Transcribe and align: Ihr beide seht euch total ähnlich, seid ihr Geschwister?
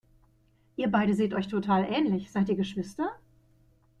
Ihr 0.77 0.89
beide 0.89 1.13
seht 1.13 1.35
euch 1.35 1.47
total 1.47 1.83
ähnlich, 1.83 2.31
seid 2.31 2.49
ihr 2.49 2.55
Geschwister? 2.55 3.07